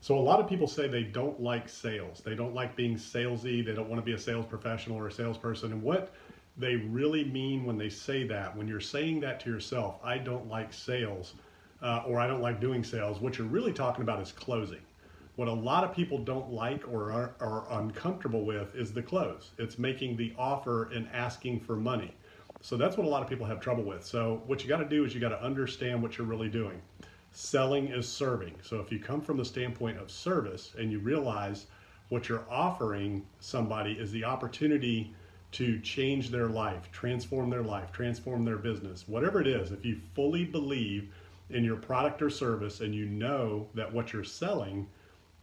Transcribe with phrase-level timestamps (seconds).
[0.00, 2.22] So a lot of people say they don't like sales.
[2.24, 3.64] They don't like being salesy.
[3.64, 5.72] They don't want to be a sales professional or a salesperson.
[5.72, 6.12] And what
[6.56, 10.48] they really mean when they say that, when you're saying that to yourself, I don't
[10.48, 11.34] like sales
[11.82, 14.80] uh, or I don't like doing sales, what you're really talking about is closing.
[15.36, 19.50] What a lot of people don't like or are, are uncomfortable with is the close.
[19.58, 22.12] It's making the offer and asking for money.
[22.60, 24.04] So that's what a lot of people have trouble with.
[24.04, 26.82] So what you got to do is you got to understand what you're really doing.
[27.32, 28.54] Selling is serving.
[28.62, 31.66] So if you come from the standpoint of service and you realize
[32.08, 35.14] what you're offering somebody is the opportunity
[35.52, 39.98] to change their life, transform their life, transform their business, whatever it is, if you
[40.14, 41.10] fully believe
[41.50, 44.86] in your product or service and you know that what you're selling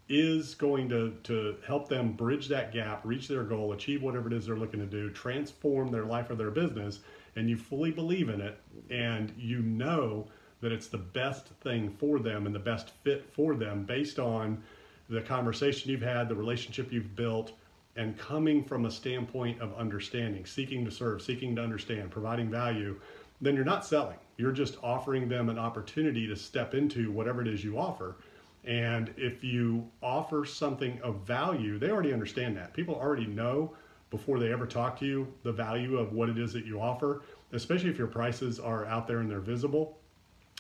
[0.08, 4.34] is going to, to help them bridge that gap, reach their goal, achieve whatever it
[4.34, 7.00] is they're looking to do, transform their life or their business,
[7.36, 8.60] and you fully believe in it,
[8.92, 10.28] and you know
[10.62, 14.62] that it's the best thing for them and the best fit for them based on
[15.10, 17.52] the conversation you've had, the relationship you've built,
[17.96, 23.00] and coming from a standpoint of understanding, seeking to serve, seeking to understand, providing value,
[23.42, 24.18] then you're not selling.
[24.38, 28.18] You're just offering them an opportunity to step into whatever it is you offer.
[28.66, 32.74] And if you offer something of value, they already understand that.
[32.74, 33.76] People already know
[34.10, 37.22] before they ever talk to you the value of what it is that you offer,
[37.54, 40.00] especially if your prices are out there and they're visible.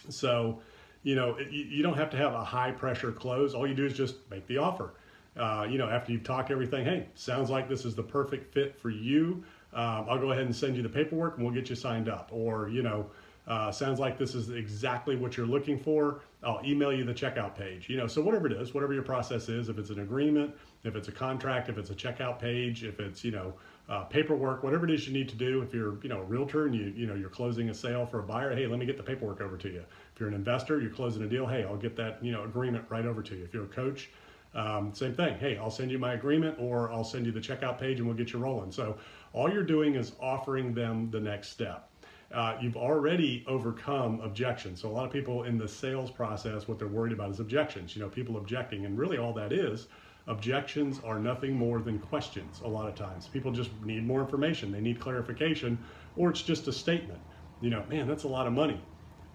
[0.09, 0.59] So,
[1.03, 3.53] you know, you don't have to have a high pressure close.
[3.53, 4.93] All you do is just make the offer
[5.37, 8.75] uh, you know, after you've talked everything, hey, sounds like this is the perfect fit
[8.75, 9.43] for you.
[9.73, 12.29] Um, I'll go ahead and send you the paperwork and we'll get you signed up.
[12.31, 13.07] Or, you know,
[13.45, 16.21] uh, sounds like this is exactly what you're looking for.
[16.41, 17.89] I'll email you the checkout page.
[17.89, 20.95] You know, so whatever it is, whatever your process is, if it's an agreement, if
[20.95, 23.53] it's a contract, if it's a checkout page, if it's you know
[23.87, 25.61] uh, paperwork, whatever it is you need to do.
[25.61, 28.19] If you're you know a realtor and you you know you're closing a sale for
[28.19, 29.83] a buyer, hey, let me get the paperwork over to you.
[30.13, 32.85] If you're an investor, you're closing a deal, hey, I'll get that you know agreement
[32.89, 33.43] right over to you.
[33.43, 34.09] If you're a coach,
[34.55, 35.37] um, same thing.
[35.37, 38.17] Hey, I'll send you my agreement or I'll send you the checkout page and we'll
[38.17, 38.71] get you rolling.
[38.71, 38.97] So
[39.33, 41.89] all you're doing is offering them the next step.
[42.33, 44.81] Uh, you've already overcome objections.
[44.81, 47.95] So a lot of people in the sales process, what they're worried about is objections.
[47.95, 49.87] You know, people objecting, and really all that is
[50.27, 52.61] objections are nothing more than questions.
[52.63, 54.71] A lot of times, people just need more information.
[54.71, 55.77] They need clarification,
[56.17, 57.19] or it's just a statement.
[57.61, 58.79] You know, man, that's a lot of money.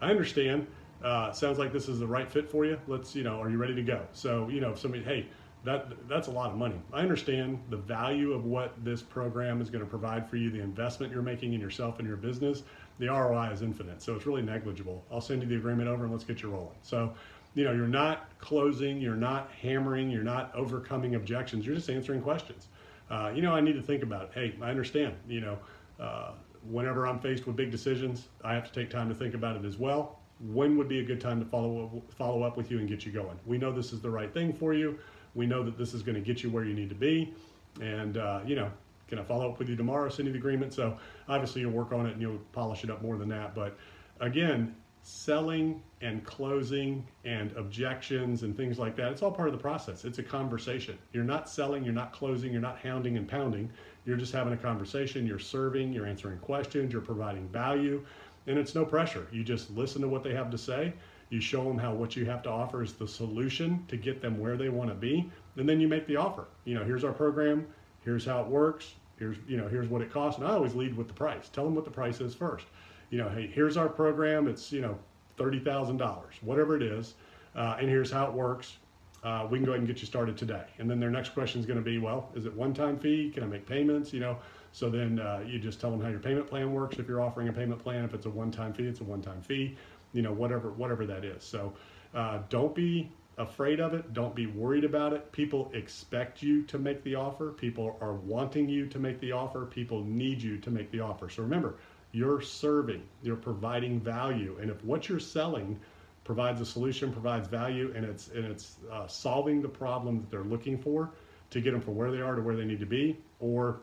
[0.00, 0.66] I understand
[1.02, 2.78] uh, sounds like this is the right fit for you.
[2.86, 4.02] Let's, you know, are you ready to go?
[4.12, 5.26] So, you know, if somebody, hey,
[5.64, 6.80] that that's a lot of money.
[6.92, 10.60] I understand the value of what this program is going to provide for you, the
[10.60, 12.62] investment you're making in yourself and your business.
[12.98, 15.04] The ROI is infinite, so it's really negligible.
[15.10, 16.76] I'll send you the agreement over and let's get you rolling.
[16.82, 17.14] So,
[17.54, 21.66] you know, you're not closing, you're not hammering, you're not overcoming objections.
[21.66, 22.68] You're just answering questions.
[23.10, 24.30] Uh, you know, I need to think about it.
[24.34, 25.14] Hey, I understand.
[25.28, 25.58] You know,
[25.98, 26.32] uh,
[26.70, 29.64] whenever I'm faced with big decisions, I have to take time to think about it
[29.64, 32.78] as well when would be a good time to follow up, follow up with you
[32.78, 33.38] and get you going.
[33.44, 34.98] We know this is the right thing for you.
[35.34, 37.34] We know that this is going to get you where you need to be.
[37.80, 38.70] And, uh, you know,
[39.06, 40.72] can I follow up with you tomorrow, send you the agreement?
[40.72, 40.96] So
[41.28, 43.54] obviously you'll work on it and you'll polish it up more than that.
[43.54, 43.76] But
[44.20, 49.60] again, selling and closing and objections and things like that, it's all part of the
[49.60, 50.04] process.
[50.04, 50.98] It's a conversation.
[51.12, 53.70] You're not selling, you're not closing, you're not hounding and pounding.
[54.04, 55.26] You're just having a conversation.
[55.26, 58.04] You're serving, you're answering questions, you're providing value
[58.46, 59.26] and it's no pressure.
[59.30, 60.92] You just listen to what they have to say.
[61.28, 64.38] You show them how what you have to offer is the solution to get them
[64.38, 66.46] where they want to be, and then you make the offer.
[66.64, 67.66] You know, here's our program.
[68.04, 68.94] Here's how it works.
[69.18, 70.40] Here's you know, here's what it costs.
[70.40, 71.48] And I always lead with the price.
[71.48, 72.66] Tell them what the price is first.
[73.10, 74.48] You know, hey, here's our program.
[74.48, 74.98] It's you know,
[75.36, 77.14] thirty thousand dollars, whatever it is,
[77.54, 78.76] uh, and here's how it works.
[79.22, 80.64] Uh, we can go ahead and get you started today.
[80.78, 83.30] And then their next question is going to be, well, is it one-time fee?
[83.30, 84.14] Can I make payments?
[84.14, 84.38] You know,
[84.72, 86.98] so then uh, you just tell them how your payment plan works.
[86.98, 89.76] If you're offering a payment plan, if it's a one-time fee, it's a one-time fee.
[90.14, 91.44] You know, whatever whatever that is.
[91.44, 91.74] So
[92.14, 94.12] uh, don't be afraid of it.
[94.12, 95.30] Don't be worried about it.
[95.32, 97.50] People expect you to make the offer.
[97.50, 99.66] People are wanting you to make the offer.
[99.66, 101.28] People need you to make the offer.
[101.28, 101.76] So remember,
[102.12, 103.02] you're serving.
[103.22, 105.78] You're providing value, and if what you're selling
[106.24, 110.44] provides a solution, provides value, and it's and it's uh, solving the problem that they're
[110.44, 111.10] looking for
[111.50, 113.80] to get them from where they are to where they need to be, or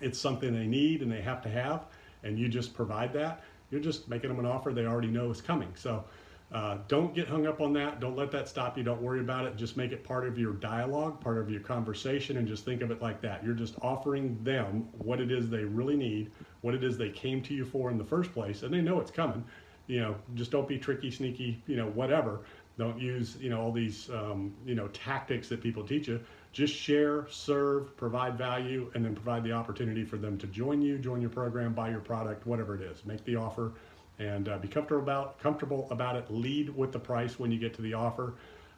[0.00, 1.86] it's something they need and they have to have,
[2.22, 5.40] and you just provide that, you're just making them an offer they already know is
[5.40, 5.70] coming.
[5.74, 6.04] So
[6.50, 8.00] uh, don't get hung up on that.
[8.00, 8.82] Don't let that stop you.
[8.82, 9.56] Don't worry about it.
[9.56, 12.90] Just make it part of your dialogue, part of your conversation, and just think of
[12.90, 13.44] it like that.
[13.44, 16.30] You're just offering them what it is they really need,
[16.62, 18.98] what it is they came to you for in the first place, and they know
[18.98, 19.44] it's coming.
[19.88, 22.40] You know, just don't be tricky, sneaky, you know, whatever.
[22.78, 26.20] Don't use, you know, all these, um, you know, tactics that people teach you.
[26.52, 30.96] Just share, serve, provide value, and then provide the opportunity for them to join you,
[30.96, 33.04] join your program, buy your product, whatever it is.
[33.04, 33.72] Make the offer
[34.18, 36.30] and uh, be comfortable about comfortable about it.
[36.30, 38.34] Lead with the price when you get to the offer.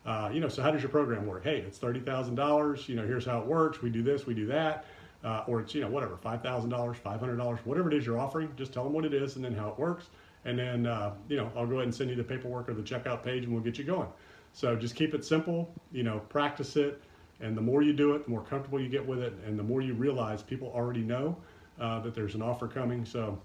[0.06, 1.44] Uh, you know, so how does your program work?
[1.44, 2.88] Hey, it's thirty thousand dollars.
[2.88, 3.82] You know, here's how it works.
[3.82, 4.87] We do this, we do that,
[5.25, 8.06] uh, or it's you know whatever, five thousand dollars, five hundred dollars, whatever it is
[8.06, 8.50] you're offering.
[8.56, 10.06] Just tell them what it is and then how it works,
[10.44, 12.82] and then uh, you know I'll go ahead and send you the paperwork or the
[12.82, 14.08] checkout page, and we'll get you going.
[14.52, 15.72] So just keep it simple.
[15.92, 17.02] You know, practice it,
[17.40, 19.62] and the more you do it, the more comfortable you get with it, and the
[19.62, 21.37] more you realize people already know
[21.78, 23.04] uh, that there's an offer coming.
[23.04, 23.38] So.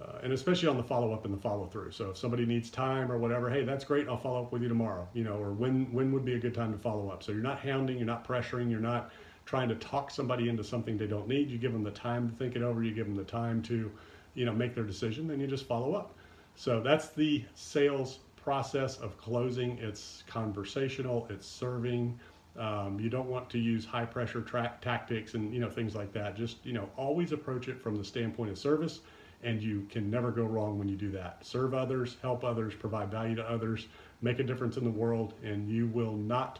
[0.00, 1.90] Uh, and especially on the follow up and the follow through.
[1.90, 4.06] So if somebody needs time or whatever, hey, that's great.
[4.06, 5.08] I'll follow up with you tomorrow.
[5.12, 7.22] You know, or when when would be a good time to follow up?
[7.24, 9.10] So you're not hounding, you're not pressuring, you're not
[9.44, 11.50] trying to talk somebody into something they don't need.
[11.50, 12.82] You give them the time to think it over.
[12.82, 13.90] You give them the time to,
[14.34, 15.26] you know, make their decision.
[15.26, 16.14] Then you just follow up.
[16.54, 19.78] So that's the sales process of closing.
[19.78, 21.26] It's conversational.
[21.28, 22.18] It's serving.
[22.56, 26.12] Um, you don't want to use high pressure tra- tactics and you know things like
[26.12, 26.36] that.
[26.36, 29.00] Just you know always approach it from the standpoint of service
[29.42, 31.44] and you can never go wrong when you do that.
[31.44, 33.86] Serve others, help others, provide value to others,
[34.22, 36.58] make a difference in the world, and you will not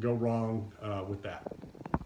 [0.00, 1.46] go wrong uh, with that.